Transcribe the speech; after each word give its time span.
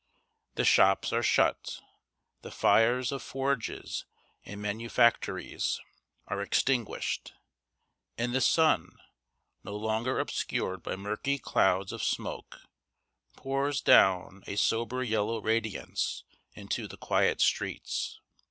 The 0.55 0.65
shops 0.65 1.13
are 1.13 1.21
shut. 1.21 1.79
The 2.41 2.49
fires 2.49 3.11
of 3.11 3.21
forges 3.21 4.05
and 4.43 4.59
manufactories 4.59 5.79
are 6.27 6.41
extinguished, 6.41 7.33
and 8.17 8.33
the 8.33 8.41
sun, 8.41 8.97
no 9.63 9.75
longer 9.75 10.17
obscured 10.19 10.81
by 10.81 10.95
murky 10.95 11.37
clouds 11.37 11.91
of 11.91 12.01
smoke, 12.03 12.61
pours 13.37 13.79
down 13.79 14.43
a 14.47 14.55
sober 14.55 15.03
yellow 15.03 15.39
radiance 15.39 16.23
into 16.55 16.87
the 16.87 16.97
quiet 16.97 17.39
streets. 17.39 18.19